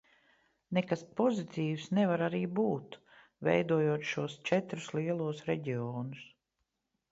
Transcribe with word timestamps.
Nekas 0.77 1.03
pozitīvs 1.19 1.85
nevar 1.97 2.23
arī 2.29 2.39
būt, 2.61 2.97
veidojot 3.49 4.09
šos 4.15 4.41
četrus 4.53 4.91
lielos 5.01 5.47
reģionus. 5.53 6.27